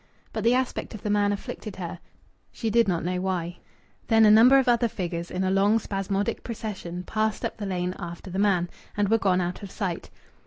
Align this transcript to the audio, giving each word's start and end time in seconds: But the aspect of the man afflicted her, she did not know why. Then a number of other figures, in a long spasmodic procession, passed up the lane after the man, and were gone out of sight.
But 0.33 0.43
the 0.43 0.55
aspect 0.55 0.95
of 0.95 1.03
the 1.03 1.11
man 1.11 1.31
afflicted 1.31 1.75
her, 1.75 1.99
she 2.51 2.71
did 2.71 2.87
not 2.87 3.05
know 3.05 3.21
why. 3.21 3.59
Then 4.07 4.25
a 4.25 4.31
number 4.31 4.57
of 4.57 4.67
other 4.67 4.87
figures, 4.87 5.29
in 5.29 5.43
a 5.43 5.51
long 5.51 5.77
spasmodic 5.77 6.43
procession, 6.43 7.03
passed 7.03 7.45
up 7.45 7.57
the 7.57 7.67
lane 7.67 7.93
after 7.99 8.31
the 8.31 8.39
man, 8.39 8.67
and 8.97 9.09
were 9.09 9.19
gone 9.19 9.41
out 9.41 9.61
of 9.61 9.69
sight. 9.69 10.09